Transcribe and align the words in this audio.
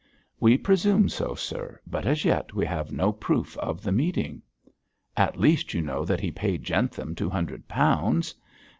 'We 0.39 0.57
presume 0.57 1.09
so, 1.09 1.35
sir, 1.35 1.79
but 1.85 2.07
as 2.07 2.25
yet 2.25 2.55
we 2.55 2.65
have 2.65 2.91
no 2.91 3.11
proof 3.11 3.55
of 3.57 3.83
the 3.83 3.91
meeting.' 3.91 4.41
'At 5.15 5.39
least 5.39 5.75
you 5.75 5.81
know 5.83 6.05
that 6.05 6.21
he 6.21 6.31
paid 6.31 6.63
Jentham 6.63 7.13
two 7.13 7.29
hundred 7.29 7.67
pounds.' 7.67 8.33